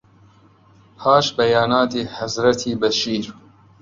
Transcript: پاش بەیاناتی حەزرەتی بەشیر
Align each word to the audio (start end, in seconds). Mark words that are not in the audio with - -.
پاش 0.99 1.25
بەیاناتی 1.37 2.09
حەزرەتی 2.15 2.71
بەشیر 2.81 3.25